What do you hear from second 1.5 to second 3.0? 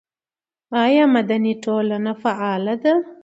ټولنه فعاله ده؟